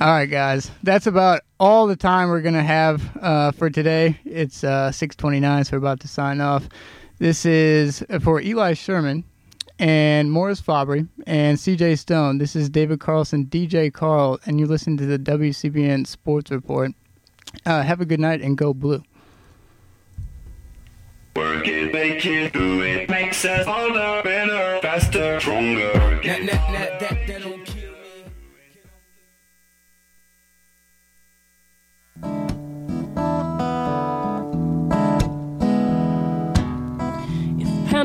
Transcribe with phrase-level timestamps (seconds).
[0.00, 0.70] All right, guys.
[0.82, 4.18] That's about all the time we're to have uh, for today.
[4.24, 6.66] It's uh, 629, so we're about to sign off.
[7.18, 9.22] This is for Eli Sherman
[9.78, 12.38] and Morris Fabry and CJ Stone.
[12.38, 16.92] This is David Carlson, DJ Carl, and you listen to the WCBN Sports Report.
[17.66, 19.02] Uh, have a good night and go blue.
[21.36, 24.80] Work it, make it, do it, makes us older, better,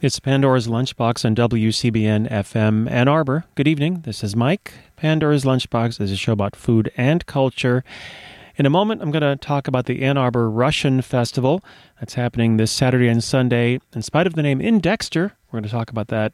[0.00, 3.46] It's Pandora's Lunchbox on WCBN FM Ann Arbor.
[3.56, 4.02] Good evening.
[4.02, 4.74] This is Mike.
[4.94, 7.82] Pandora's Lunchbox is a show about food and culture.
[8.54, 11.64] In a moment, I'm going to talk about the Ann Arbor Russian Festival
[11.98, 13.80] that's happening this Saturday and Sunday.
[13.92, 16.32] In spite of the name in Dexter, we're going to talk about that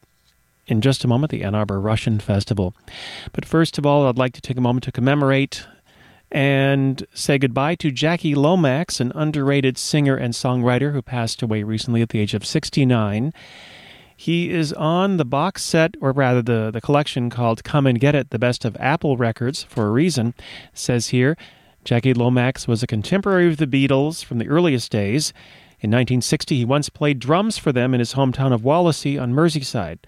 [0.67, 2.75] in just a moment, the Ann Arbor Russian Festival.
[3.33, 5.67] But first of all, I'd like to take a moment to commemorate
[6.35, 12.03] and say goodbye to Jackie Lomax, an underrated singer and songwriter who passed away recently
[12.03, 13.33] at the age of 69.
[14.17, 18.17] He is on the box set, or rather the, the collection called Come and Get
[18.17, 20.35] It, the best of Apple Records, for a reason.
[20.73, 21.37] It says here
[21.85, 25.33] Jackie Lomax was a contemporary of the Beatles from the earliest days.
[25.79, 29.99] In 1960, he once played drums for them in his hometown of Wallasey on Merseyside.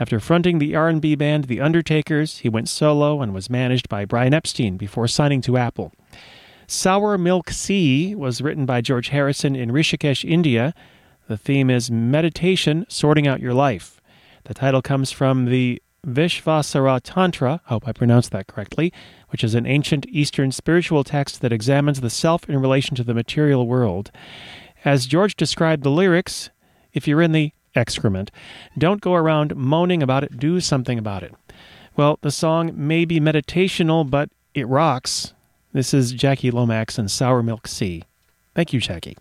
[0.00, 4.32] After fronting the R&B band The Undertakers, he went solo and was managed by Brian
[4.32, 5.92] Epstein before signing to Apple.
[6.68, 10.72] Sour Milk Sea was written by George Harrison in Rishikesh, India.
[11.26, 14.00] The theme is meditation, sorting out your life.
[14.44, 18.92] The title comes from the Vishvasara Tantra, hope I pronounced that correctly,
[19.30, 23.14] which is an ancient Eastern spiritual text that examines the self in relation to the
[23.14, 24.12] material world.
[24.84, 26.50] As George described the lyrics,
[26.92, 28.30] if you're in the excrement.
[28.76, 31.34] Don't go around moaning about it, do something about it.
[31.96, 35.32] Well, the song may be meditational, but it rocks.
[35.72, 38.04] This is Jackie Lomax and Sour Milk Sea.
[38.54, 39.16] Thank you, Jackie.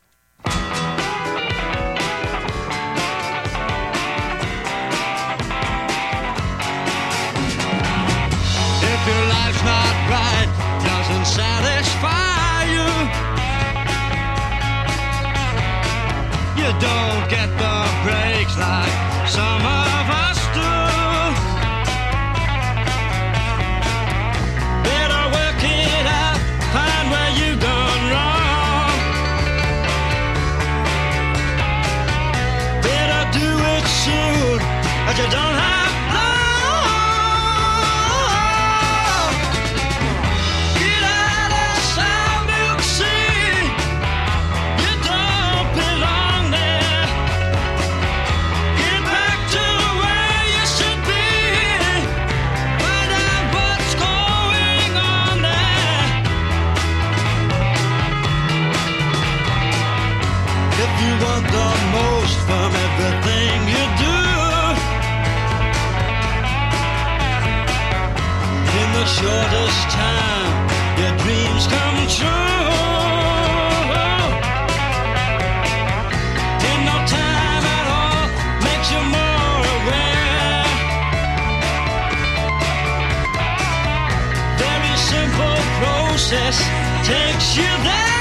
[86.28, 86.60] Process
[87.08, 88.17] takes you there.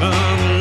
[0.00, 0.59] From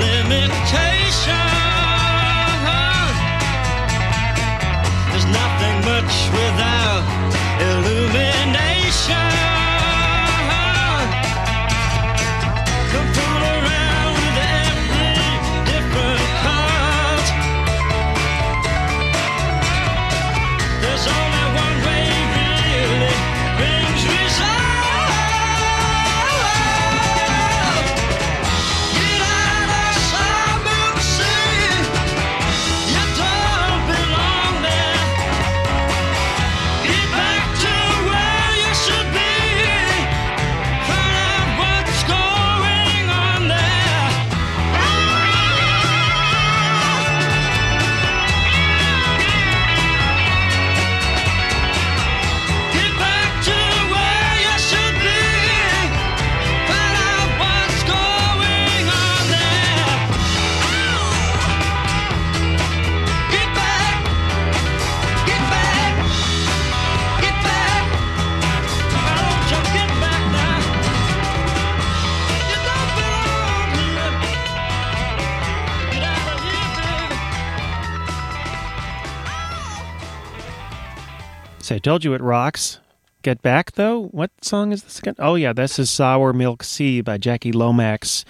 [81.79, 82.81] I told you it rocks.
[83.21, 84.07] Get back though.
[84.07, 85.15] What song is this again?
[85.17, 88.25] Oh yeah, this is "Sour Milk Sea" by Jackie Lomax,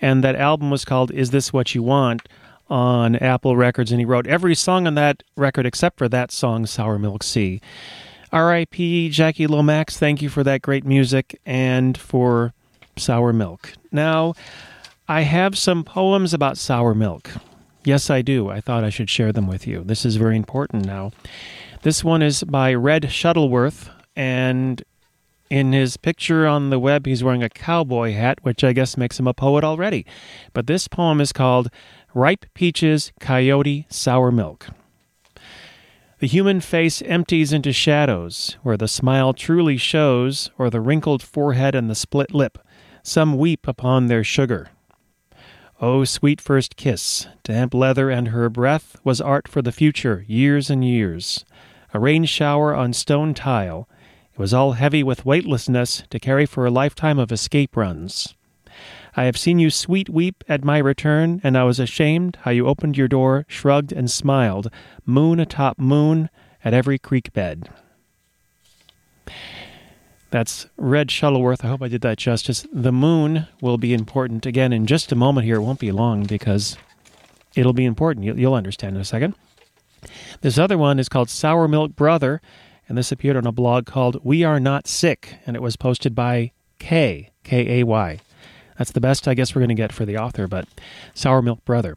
[0.00, 2.28] and that album was called "Is This What You Want"
[2.70, 6.64] on Apple Records, and he wrote every song on that record except for that song,
[6.64, 7.60] "Sour Milk Sea."
[8.32, 9.08] R.I.P.
[9.08, 9.98] Jackie Lomax.
[9.98, 12.52] Thank you for that great music and for
[12.94, 13.72] sour milk.
[13.90, 14.34] Now,
[15.08, 17.32] I have some poems about sour milk.
[17.82, 18.48] Yes, I do.
[18.48, 19.82] I thought I should share them with you.
[19.84, 21.10] This is very important now.
[21.82, 24.82] This one is by Red Shuttleworth, and
[25.50, 29.20] in his picture on the web, he's wearing a cowboy hat, which I guess makes
[29.20, 30.04] him a poet already.
[30.52, 31.70] But this poem is called
[32.14, 34.68] Ripe Peaches, Coyote, Sour Milk.
[36.18, 41.74] The human face empties into shadows, where the smile truly shows, or the wrinkled forehead
[41.74, 42.58] and the split lip.
[43.02, 44.70] Some weep upon their sugar.
[45.78, 50.70] Oh, sweet first kiss, damp leather and her breath was art for the future, years
[50.70, 51.44] and years.
[51.92, 53.86] A rain shower on stone tile.
[54.32, 58.34] It was all heavy with weightlessness to carry for a lifetime of escape runs.
[59.18, 62.66] I have seen you sweet weep at my return, and I was ashamed how you
[62.66, 64.70] opened your door, shrugged, and smiled,
[65.04, 66.30] moon atop moon,
[66.64, 67.68] at every creek bed.
[70.36, 71.64] That's Red Shuttleworth.
[71.64, 72.66] I hope I did that justice.
[72.70, 75.56] The moon will be important again in just a moment here.
[75.56, 76.76] It won't be long because
[77.54, 78.26] it'll be important.
[78.26, 79.34] You'll, understand in a second.
[80.42, 82.42] This other one is called Sour Milk Brother,
[82.86, 86.14] and this appeared on a blog called We Are Not Sick, and it was posted
[86.14, 88.20] by K, K A Y.
[88.76, 90.68] That's the best I guess we're going to get for the author, but
[91.14, 91.96] Sour Milk Brother.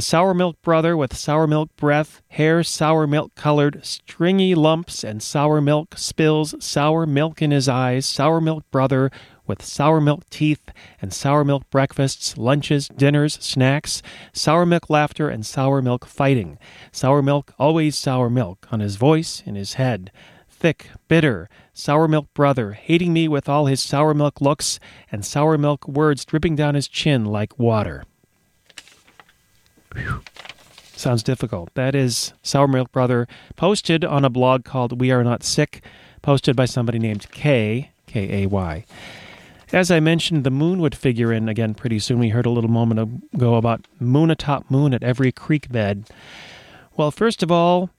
[0.00, 5.22] A sour milk brother with sour milk breath, hair sour milk colored, stringy lumps, and
[5.22, 9.10] sour milk spills, sour milk in his eyes, sour milk brother
[9.46, 10.70] with sour milk teeth,
[11.02, 14.00] and sour milk breakfasts, lunches, dinners, snacks,
[14.32, 16.58] sour milk laughter, and sour milk fighting.
[16.92, 20.10] Sour milk, always sour milk, on his voice, in his head.
[20.48, 24.80] Thick, bitter, sour milk brother, hating me with all his sour milk looks,
[25.12, 28.04] and sour milk words dripping down his chin like water.
[29.94, 30.22] Whew.
[30.94, 31.72] Sounds difficult.
[31.74, 35.82] That is Sour Milk Brother, posted on a blog called We Are Not Sick,
[36.20, 38.84] posted by somebody named K, K A Y.
[39.72, 42.18] As I mentioned, the moon would figure in again pretty soon.
[42.18, 46.10] We heard a little moment ago about moon atop moon at every creek bed.
[46.96, 47.90] Well, first of all,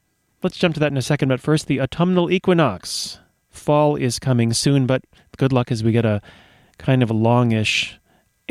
[0.44, 3.20] let's jump to that in a second, but first, the autumnal equinox.
[3.50, 5.04] Fall is coming soon, but
[5.38, 6.22] good luck as we get a
[6.78, 8.00] kind of a longish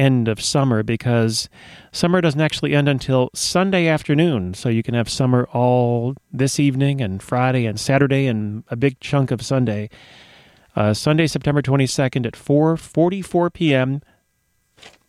[0.00, 1.48] end of summer because
[1.92, 4.54] summer doesn't actually end until Sunday afternoon.
[4.54, 8.98] So you can have summer all this evening and Friday and Saturday and a big
[9.00, 9.90] chunk of Sunday.
[10.74, 14.00] Uh, Sunday, September 22nd at 4:44 p.m.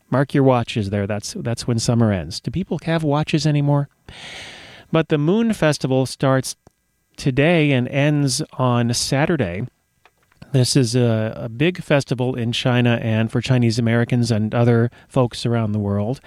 [0.09, 1.07] Mark your watches there.
[1.07, 2.41] That's that's when summer ends.
[2.41, 3.87] Do people have watches anymore?
[4.91, 6.57] But the Moon Festival starts
[7.15, 9.67] today and ends on Saturday.
[10.51, 15.45] This is a, a big festival in China and for Chinese Americans and other folks
[15.45, 16.19] around the world.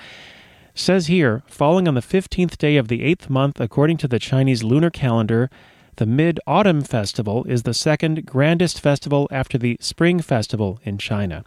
[0.74, 4.64] Says here, falling on the 15th day of the eighth month according to the Chinese
[4.64, 5.50] lunar calendar,
[5.96, 11.44] the Mid Autumn Festival is the second grandest festival after the Spring Festival in China.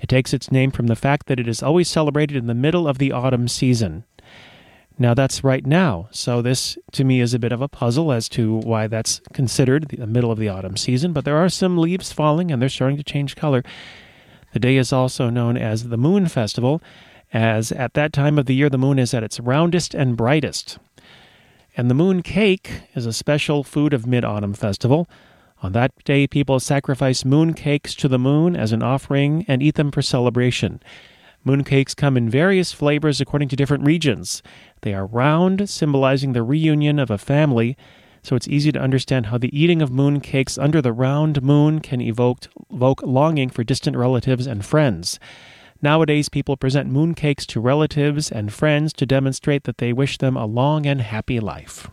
[0.00, 2.86] It takes its name from the fact that it is always celebrated in the middle
[2.86, 4.04] of the autumn season.
[5.00, 8.28] Now, that's right now, so this to me is a bit of a puzzle as
[8.28, 12.12] to why that's considered the middle of the autumn season, but there are some leaves
[12.12, 13.64] falling and they're starting to change color.
[14.52, 16.82] The day is also known as the Moon Festival,
[17.32, 20.76] as at that time of the year the moon is at its roundest and brightest.
[21.78, 25.08] And the moon cake is a special food of Mid Autumn Festival.
[25.62, 29.76] On that day, people sacrifice moon cakes to the moon as an offering and eat
[29.76, 30.82] them for celebration.
[31.42, 34.42] Moon cakes come in various flavors according to different regions.
[34.82, 37.76] They are round, symbolizing the reunion of a family,
[38.22, 41.80] so it's easy to understand how the eating of moon cakes under the round moon
[41.80, 45.18] can evoke, evoke longing for distant relatives and friends.
[45.82, 50.36] Nowadays, people present moon cakes to relatives and friends to demonstrate that they wish them
[50.36, 51.90] a long and happy life.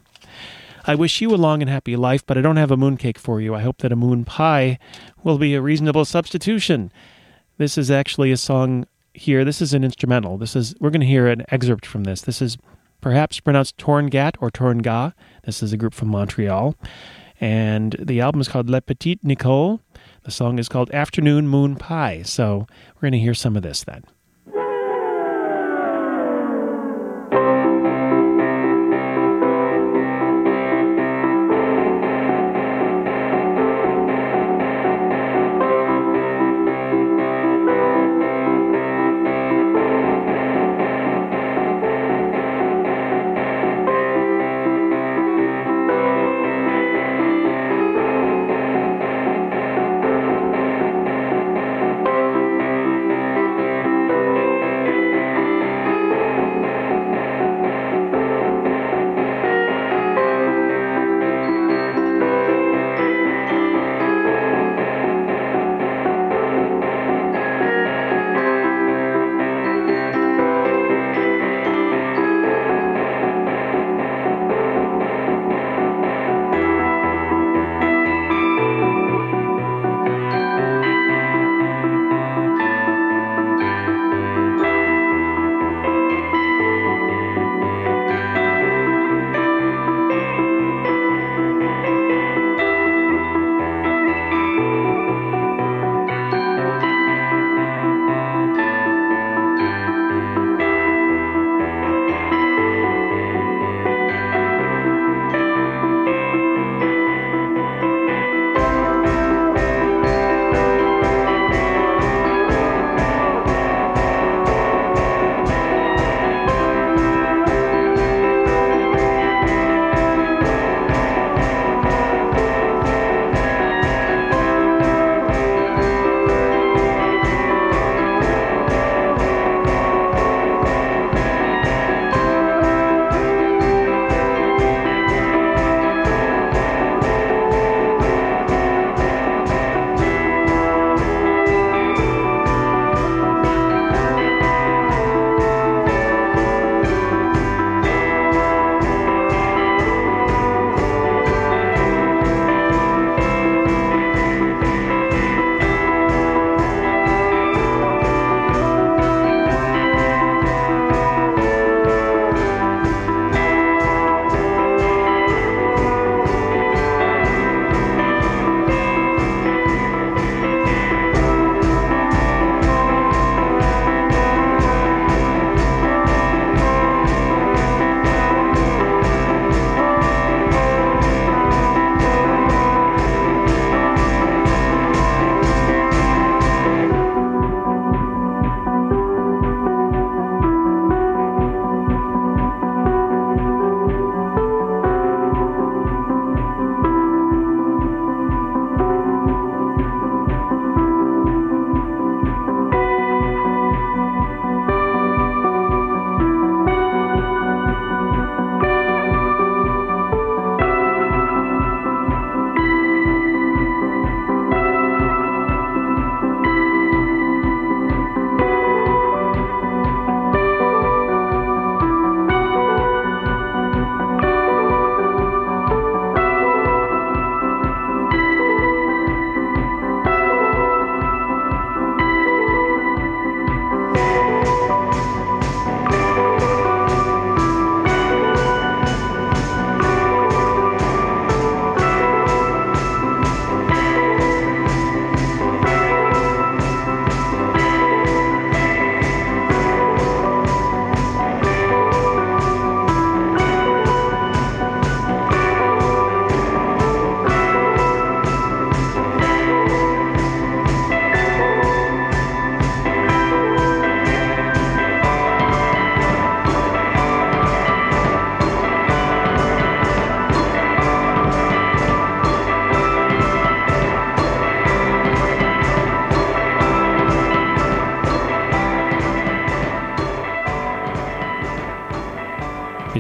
[0.86, 3.42] I wish you a long and happy life, but I don't have a mooncake for
[3.42, 3.56] you.
[3.56, 4.80] I hope that a moon pie
[5.24, 6.92] will be a reasonable substitution.
[7.58, 9.44] This is actually a song here.
[9.44, 10.38] This is an instrumental.
[10.38, 12.22] This is we're going to hear an excerpt from this.
[12.22, 12.58] This is
[13.08, 15.16] perhaps pronounced Torngat or Tornga.
[15.46, 16.76] This is a group from Montreal,
[17.40, 19.80] and the album is called Le Petit Nicole.
[20.24, 22.24] The song is called Afternoon Moon Pie.
[22.24, 24.04] So we're going to hear some of this then.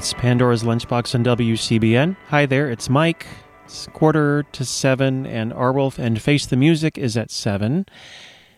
[0.08, 2.16] It's Pandora's Lunchbox on WCBN.
[2.30, 3.28] Hi there, it's Mike.
[3.66, 7.86] It's quarter to seven, and Arwulf and Face the Music is at seven.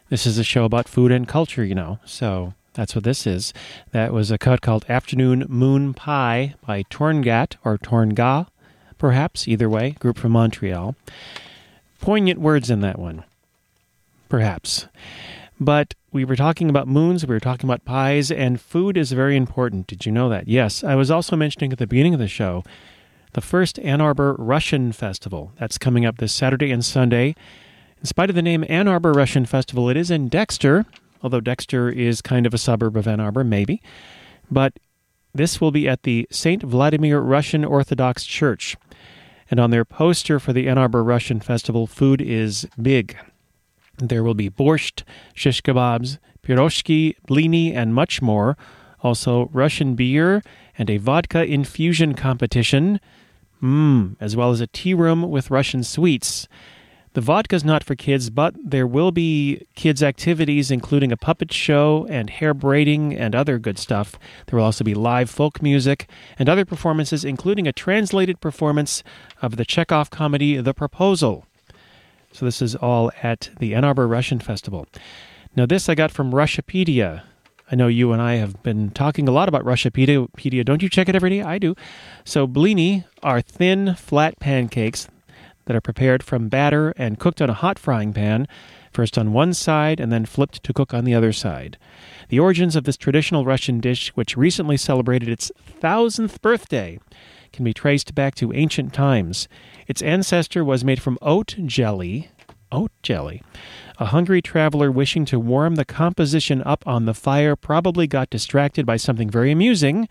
[0.10, 3.52] This is a show about food and culture, you know, so that's what this is.
[3.94, 8.46] That was a cut called Afternoon Moon Pie by Torngat, or Tornga,
[9.00, 10.94] perhaps, either way, group from Montreal.
[12.00, 13.24] Poignant words in that one.
[14.30, 14.86] Perhaps.
[15.60, 19.36] But we were talking about moons, we were talking about pies, and food is very
[19.36, 19.88] important.
[19.88, 20.48] Did you know that?
[20.48, 20.84] Yes.
[20.84, 22.64] I was also mentioning at the beginning of the show
[23.34, 25.52] the first Ann Arbor Russian Festival.
[25.60, 27.36] That's coming up this Saturday and Sunday.
[28.00, 30.86] In spite of the name Ann Arbor Russian Festival, it is in Dexter,
[31.22, 33.82] although Dexter is kind of a suburb of Ann Arbor, maybe.
[34.50, 34.80] But
[35.34, 36.64] this will be at the St.
[36.64, 38.78] Vladimir Russian Orthodox Church.
[39.52, 43.18] And on their poster for the Ann Arbor Russian Festival, food is big.
[44.00, 45.04] There will be borscht,
[45.34, 48.58] shish kebabs, piroshki, blini, and much more.
[49.02, 50.42] Also, Russian beer
[50.78, 53.00] and a vodka infusion competition,
[53.62, 56.48] mm, as well as a tea room with Russian sweets.
[57.14, 62.06] The vodka's not for kids, but there will be kids' activities, including a puppet show
[62.08, 64.18] and hair braiding and other good stuff.
[64.46, 69.04] There will also be live folk music and other performances, including a translated performance
[69.42, 71.46] of the Chekhov comedy The Proposal.
[72.32, 74.88] So this is all at the Ann Arbor Russian Festival.
[75.56, 77.24] Now, this I got from Russiapedia.
[77.72, 80.66] I know you and I have been talking a lot about Russiapedia.
[80.66, 81.42] Don't you check it every day?
[81.42, 81.76] I do.
[82.24, 85.08] So, blini are thin, flat pancakes
[85.66, 88.48] that are prepared from batter and cooked on a hot frying pan,
[88.92, 91.78] first on one side and then flipped to cook on the other side.
[92.30, 97.00] The origins of this traditional Russian dish, which recently celebrated its thousandth birthday,
[97.52, 99.48] can be traced back to ancient times.
[99.88, 102.30] Its ancestor was made from oat jelly.
[102.72, 103.42] Oat jelly.
[103.98, 108.86] A hungry traveler wishing to warm the composition up on the fire probably got distracted
[108.86, 110.08] by something very amusing,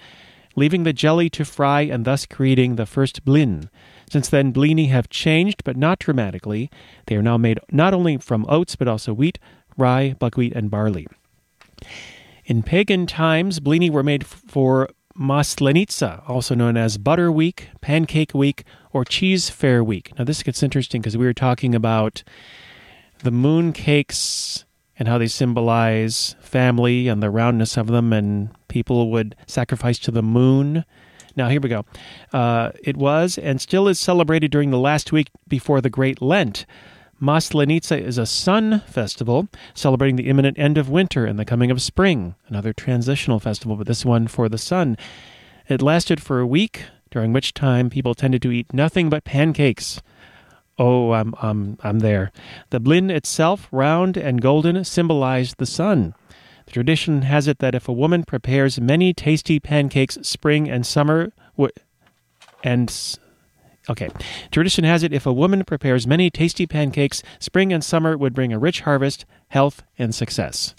[0.56, 3.70] leaving the jelly to fry and thus creating the first blin.
[4.10, 6.70] Since then, blini have changed, but not dramatically.
[7.06, 9.38] They are now made not only from oats, but also wheat,
[9.76, 11.06] rye, buckwheat, and barley.
[12.46, 18.64] In pagan times, blini were made for Maslenitsa, also known as Butter Week, Pancake Week,
[18.92, 20.12] or Cheese Fair Week.
[20.18, 22.22] Now, this gets interesting because we were talking about
[23.22, 24.64] the moon cakes
[24.98, 30.10] and how they symbolize family and the roundness of them, and people would sacrifice to
[30.10, 30.84] the moon.
[31.38, 31.84] Now, here we go.
[32.32, 36.66] Uh, it was and still is celebrated during the last week before the Great Lent.
[37.22, 41.80] Maslenitsa is a sun festival celebrating the imminent end of winter and the coming of
[41.80, 44.96] spring, another transitional festival, but this one for the sun.
[45.68, 50.02] It lasted for a week, during which time people tended to eat nothing but pancakes.
[50.76, 52.32] Oh, I'm, I'm, I'm there.
[52.70, 56.14] The blin itself, round and golden, symbolized the sun.
[56.68, 61.32] The tradition has it that if a woman prepares many tasty pancakes spring and summer,
[61.56, 61.72] w-
[62.62, 63.18] and s-
[63.88, 64.10] okay,
[64.50, 68.52] tradition has it if a woman prepares many tasty pancakes, spring and summer would bring
[68.52, 70.74] a rich harvest, health, and success.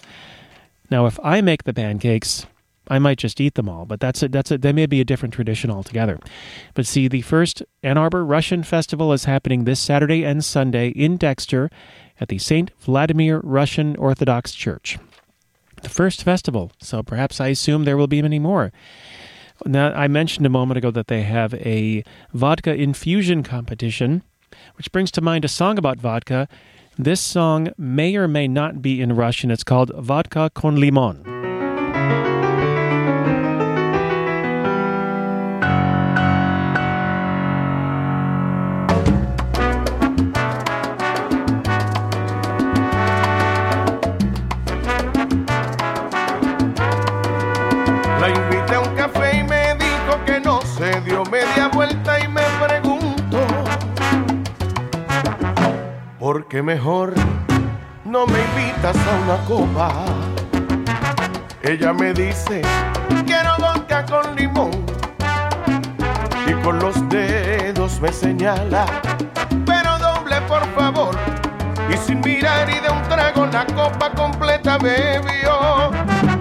[0.92, 2.46] Now, if I make the pancakes,
[2.86, 5.04] I might just eat them all, but that's a, that's a, that may be a
[5.04, 6.20] different tradition altogether.
[6.74, 11.16] But see, the first Ann Arbor Russian Festival is happening this Saturday and Sunday in
[11.16, 11.68] Dexter
[12.20, 12.70] at the St.
[12.78, 14.96] Vladimir Russian Orthodox Church.
[15.82, 18.72] The first festival, so perhaps I assume there will be many more.
[19.66, 24.22] Now, I mentioned a moment ago that they have a vodka infusion competition,
[24.76, 26.48] which brings to mind a song about vodka.
[26.98, 29.50] This song may or may not be in Russian.
[29.50, 31.24] It's called Vodka con limon.
[56.50, 57.14] ¿Por qué mejor
[58.04, 60.04] no me invitas a una copa?
[61.62, 62.62] Ella me dice
[63.24, 64.72] quiero vodka con limón
[66.48, 68.84] y con los dedos me señala
[69.64, 71.14] pero doble por favor
[71.88, 75.92] y sin mirar y de un trago la copa completa bebió.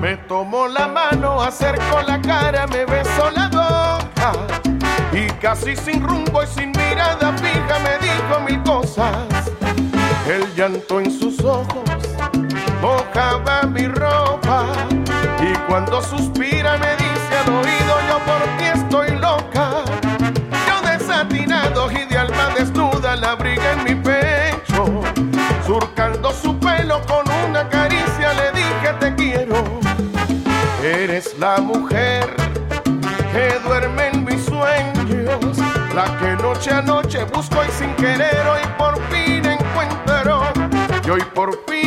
[0.01, 4.31] Me tomó la mano, acercó la cara, me besó la boca
[5.13, 9.58] y casi sin rumbo y sin mirada fija me dijo mil cosas.
[10.29, 11.89] El llanto en sus ojos
[12.79, 14.67] mojaba mi ropa
[15.41, 19.83] y cuando suspira me dice al oído yo por ti estoy loca.
[20.67, 25.01] Yo desatinado y de alma desnuda la abriga en mi pecho,
[25.65, 29.63] surcando su pelo con una caricia le dije te quiero.
[30.83, 32.29] Eres la mujer
[33.33, 34.09] que duerme
[35.99, 39.48] la que noche a noche busco y sin querer hoy por fin
[41.09, 41.78] yo y por fin.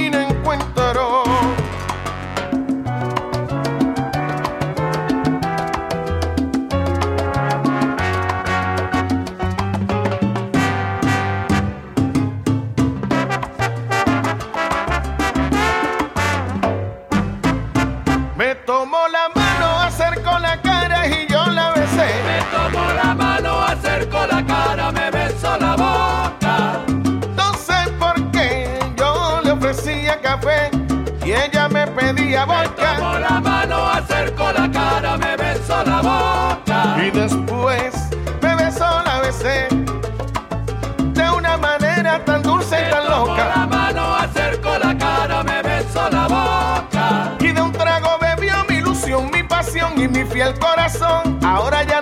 [32.74, 36.96] Pedía Tomo la mano, acerco la cara, me beso la boca.
[37.04, 37.94] Y después
[38.42, 39.68] me besó, la besé
[41.14, 43.48] de una manera tan dulce y tan Tomo loca.
[43.48, 47.37] la mano, acerco la cara, me beso la boca.
[47.40, 51.38] Y de un trago bebió mi ilusión, mi pasión y mi fiel corazón.
[51.44, 52.01] Ahora ya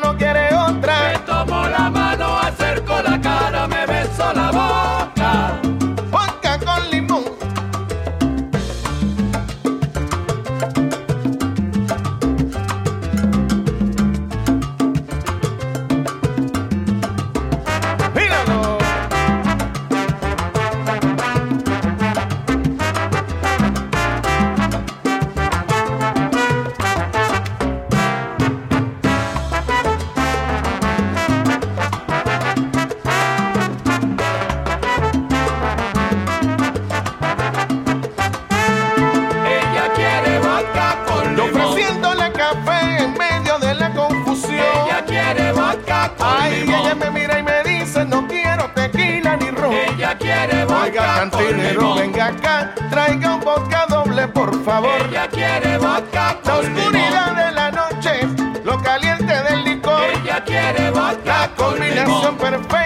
[50.83, 54.91] Oiga, cantinero, venga acá, traiga un vodka doble, por favor.
[55.11, 58.29] Ella quiere vodka La oscuridad de la noche,
[58.65, 60.05] lo caliente del licor.
[60.23, 62.80] Ella quiere vodka La combinación perfecta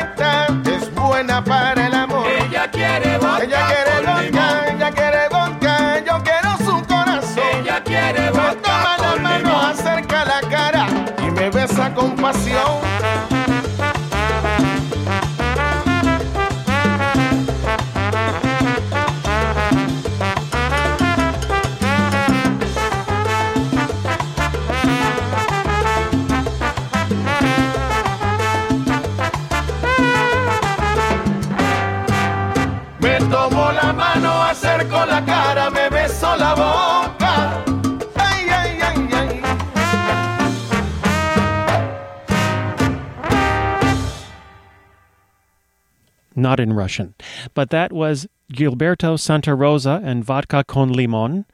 [46.45, 47.15] not in Russian.
[47.55, 51.45] But that was Gilberto Santa Rosa and Vodka con Limon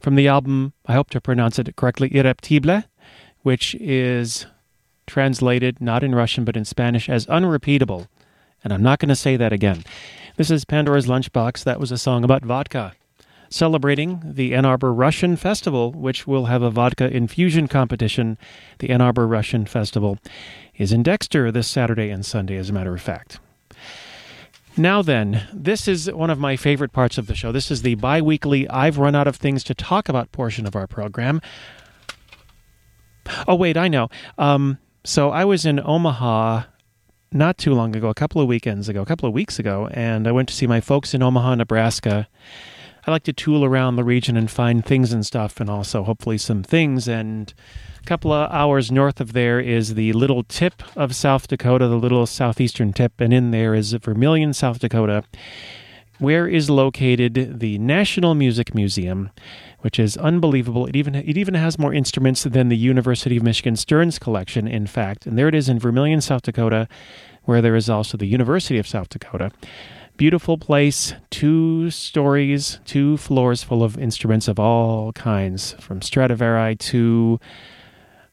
[0.00, 2.84] from the album, I hope to pronounce it correctly, Irrepetible,
[3.42, 4.46] which is
[5.06, 8.08] translated not in Russian but in Spanish as unrepeatable.
[8.64, 9.84] And I'm not going to say that again.
[10.36, 11.64] This is Pandora's Lunchbox.
[11.64, 12.94] That was a song about vodka.
[13.50, 18.36] Celebrating the Ann Arbor Russian Festival, which will have a vodka infusion competition.
[18.78, 20.18] The Ann Arbor Russian Festival
[20.76, 23.40] is in Dexter this Saturday and Sunday, as a matter of fact.
[24.78, 27.50] Now, then, this is one of my favorite parts of the show.
[27.50, 30.76] This is the bi weekly I've run out of things to talk about portion of
[30.76, 31.40] our program.
[33.48, 34.08] Oh, wait, I know.
[34.38, 36.62] Um, so I was in Omaha
[37.32, 40.28] not too long ago, a couple of weekends ago, a couple of weeks ago, and
[40.28, 42.28] I went to see my folks in Omaha, Nebraska.
[43.08, 46.36] I like to tool around the region and find things and stuff, and also hopefully
[46.36, 47.08] some things.
[47.08, 47.54] And
[47.98, 51.96] a couple of hours north of there is the little tip of South Dakota, the
[51.96, 55.24] little southeastern tip, and in there is Vermillion, South Dakota,
[56.18, 59.30] where is located the National Music Museum,
[59.80, 60.84] which is unbelievable.
[60.84, 64.86] It even it even has more instruments than the University of Michigan Stearns collection, in
[64.86, 65.24] fact.
[65.24, 66.86] And there it is in Vermillion, South Dakota,
[67.44, 69.50] where there is also the University of South Dakota.
[70.18, 77.38] Beautiful place, two stories, two floors full of instruments of all kinds, from Stradivari to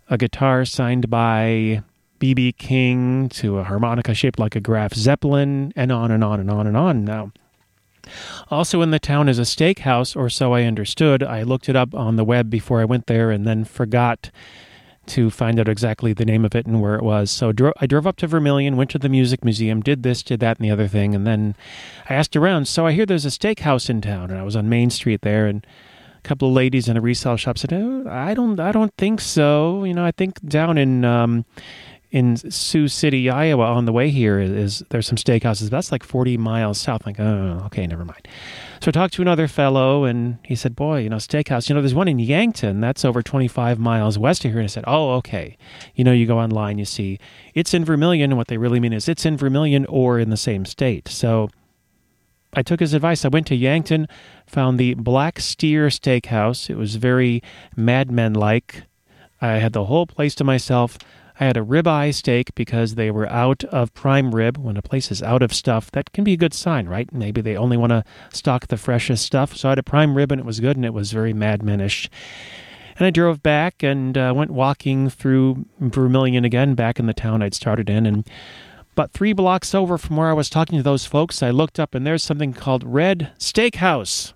[0.10, 1.84] a guitar signed by
[2.18, 2.54] B.B.
[2.54, 6.66] King to a harmonica shaped like a Graf Zeppelin, and on and on and on
[6.66, 7.06] and on.
[7.06, 7.32] Now,
[8.50, 11.22] also in the town is a steakhouse, or so I understood.
[11.22, 14.32] I looked it up on the web before I went there and then forgot
[15.08, 17.32] to find out exactly the name of it and where it was.
[17.32, 20.40] So dro- I drove up to Vermillion, went to the music museum, did this, did
[20.40, 21.56] that, and the other thing, and then
[22.10, 22.68] I asked around.
[22.68, 25.48] So I hear there's a steakhouse in town, and I was on Main Street there,
[25.48, 25.66] and
[26.18, 29.22] a couple of ladies in a resale shop said, oh, "I don't, I don't think
[29.22, 29.84] so.
[29.84, 31.46] You know, I think down in." Um,
[32.12, 35.70] in Sioux City, Iowa, on the way here is, is there's some steakhouses.
[35.70, 37.06] That's like 40 miles south.
[37.06, 38.26] Like, oh, okay, never mind.
[38.82, 41.70] So I talked to another fellow, and he said, "Boy, you know, steakhouse.
[41.70, 42.82] You know, there's one in Yankton.
[42.82, 45.58] That's over 25 miles west of here." And I said, "Oh, okay.
[45.96, 47.20] You know, you go online, you see
[47.54, 50.38] it's in Vermillion, and what they really mean is it's in Vermillion or in the
[50.38, 51.50] same state." So
[52.54, 53.26] I took his advice.
[53.26, 54.08] I went to Yankton,
[54.46, 56.70] found the Black Steer Steakhouse.
[56.70, 57.42] It was very
[57.76, 58.84] Mad Men like.
[59.42, 60.98] I had the whole place to myself.
[61.40, 64.58] I had a ribeye steak because they were out of prime rib.
[64.58, 67.12] When a place is out of stuff, that can be a good sign, right?
[67.12, 69.56] Maybe they only want to stock the freshest stuff.
[69.56, 71.62] So I had a prime rib and it was good and it was very Mad
[71.62, 72.08] Menish.
[72.98, 77.42] And I drove back and uh, went walking through Vermillion again, back in the town
[77.42, 78.06] I'd started in.
[78.06, 78.26] And
[78.96, 81.94] but three blocks over from where I was talking to those folks, I looked up
[81.94, 84.32] and there's something called Red Steakhouse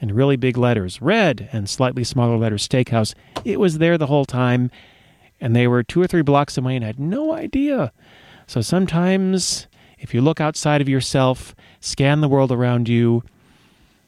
[0.00, 1.02] in really big letters.
[1.02, 3.14] Red and slightly smaller letters, Steakhouse.
[3.44, 4.70] It was there the whole time
[5.40, 7.92] and they were two or three blocks away and had no idea.
[8.46, 9.66] So sometimes,
[9.98, 13.22] if you look outside of yourself, scan the world around you,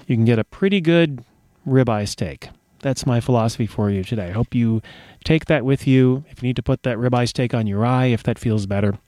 [0.07, 1.25] you can get a pretty good
[1.67, 2.49] ribeye steak.
[2.81, 4.29] That's my philosophy for you today.
[4.29, 4.81] I hope you
[5.25, 6.25] take that with you.
[6.31, 8.99] If you need to put that ribeye steak on your eye, if that feels better,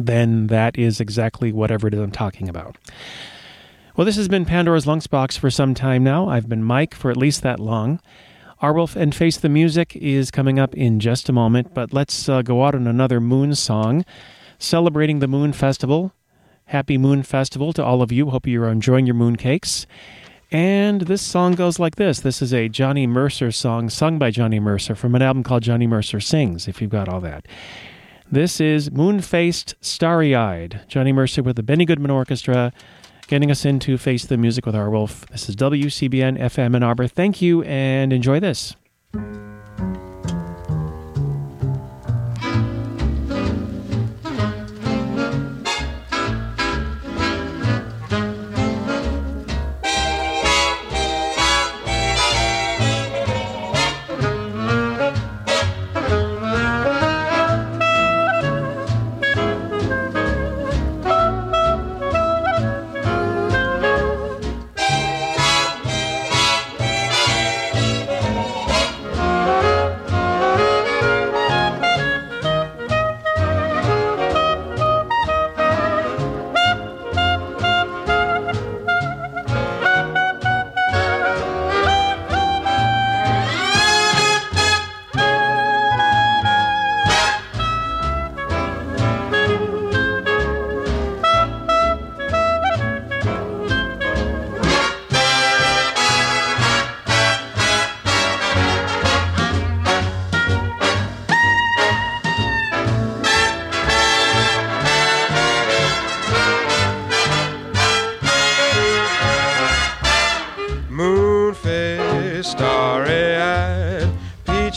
[0.00, 2.76] then that is exactly whatever it is I'm talking about.
[3.96, 6.28] Well, this has been Pandora's Lunchbox for some time now.
[6.28, 8.00] I've been Mike for at least that long.
[8.64, 12.40] Arwulf and Face the Music is coming up in just a moment, but let's uh,
[12.40, 14.06] go out on another Moon song
[14.58, 16.14] celebrating the Moon Festival.
[16.64, 18.30] Happy Moon Festival to all of you.
[18.30, 19.86] Hope you're enjoying your moon cakes.
[20.50, 22.20] And this song goes like this.
[22.20, 25.86] This is a Johnny Mercer song sung by Johnny Mercer from an album called Johnny
[25.86, 27.44] Mercer Sings, if you've got all that.
[28.32, 30.80] This is Moon Faced Starry Eyed.
[30.88, 32.72] Johnny Mercer with the Benny Goodman Orchestra
[33.26, 35.26] getting us into Face the Music with Arwulf.
[35.28, 37.06] This is WCBN FM Ann Arbor.
[37.06, 38.74] Thank you and enjoy this.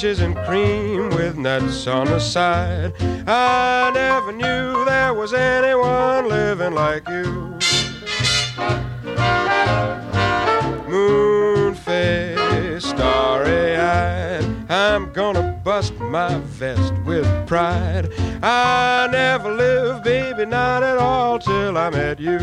[0.07, 2.93] Peaches and cream with nuts on the side.
[3.27, 7.57] I never knew there was anyone living like you.
[10.87, 18.09] Moon face, starry eyed, I'm gonna bust my vest with pride.
[18.41, 22.39] I never lived, baby, not at all till I met you.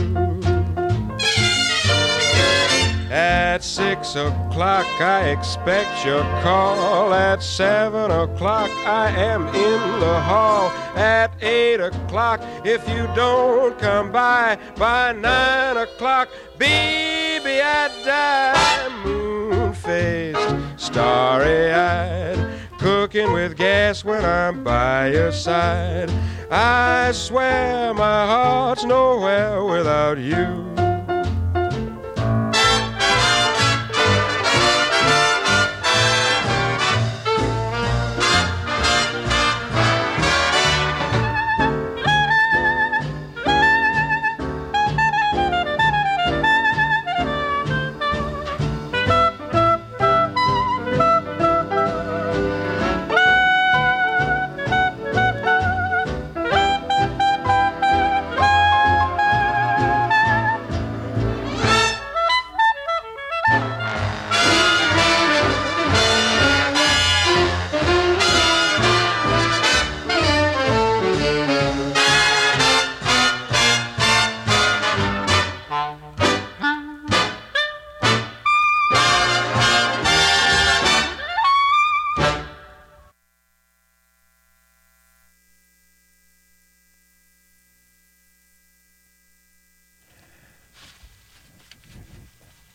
[3.10, 7.12] At six o'clock, I expect your call.
[7.12, 10.70] At seven o'clock, I am in the hall.
[10.94, 19.04] At eight o'clock, if you don't come by by nine o'clock, baby, I die.
[19.04, 22.38] Moon faced, starry eyed,
[22.78, 26.12] cooking with gas when I'm by your side.
[26.48, 30.83] I swear my heart's nowhere without you.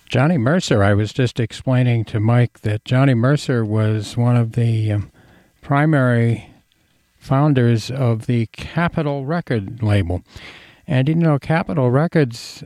[0.10, 4.92] Johnny Mercer, I was just explaining to Mike that Johnny Mercer was one of the
[4.92, 5.12] um,
[5.62, 6.50] primary
[7.20, 10.24] founders of the Capitol record label.
[10.88, 12.64] And you know, Capitol Records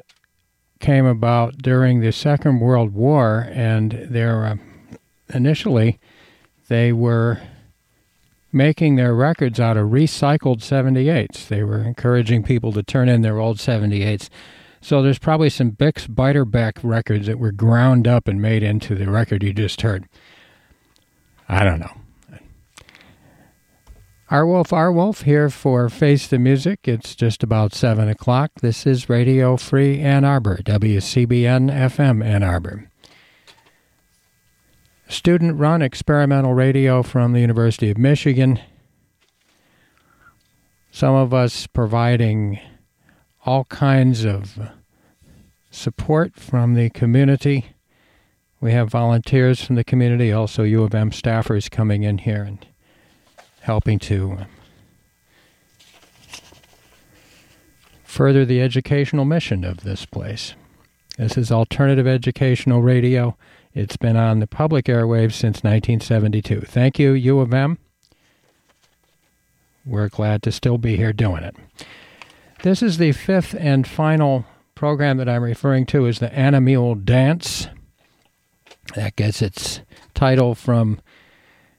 [0.79, 4.55] came about during the Second World War, and they're uh,
[5.33, 5.99] initially
[6.69, 7.41] they were
[8.53, 11.49] making their records out of recycled 78s.
[11.49, 14.29] They were encouraging people to turn in their old 78s.
[14.83, 19.09] So there's probably some Bix Beiderbecke records that were ground up and made into the
[19.09, 20.09] record you just heard.
[21.47, 22.01] I don't know.
[24.29, 26.81] Arwulf, Our Wolf here for Face the Music.
[26.83, 28.51] It's just about 7 o'clock.
[28.61, 32.89] This is Radio Free Ann Arbor, WCBN FM Ann Arbor.
[35.07, 38.59] Student run experimental radio from the University of Michigan.
[40.91, 42.59] Some of us providing
[43.45, 44.57] all kinds of
[45.69, 47.65] support from the community.
[48.61, 52.65] We have volunteers from the community, also U of M staffers coming in here and
[53.61, 54.45] helping to um,
[58.03, 60.53] further the educational mission of this place.
[61.17, 63.35] This is alternative educational radio.
[63.73, 66.61] It's been on the public airwaves since 1972.
[66.61, 67.77] Thank you, U of M.
[69.85, 71.55] We're glad to still be here doing it.
[72.63, 77.67] This is the fifth and final program that I'm referring to is the Animule Dance.
[78.95, 79.81] That gets its
[80.13, 81.01] title from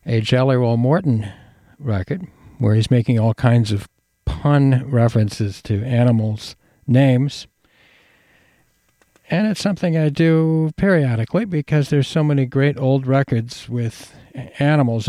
[0.04, 1.32] a Jelly Roll Morton
[1.78, 2.26] record,
[2.58, 3.88] where he's making all kinds of
[4.26, 6.54] pun references to animals'
[6.86, 7.46] names.
[9.30, 14.14] And it's something I do periodically because there's so many great old records with
[14.58, 15.02] animals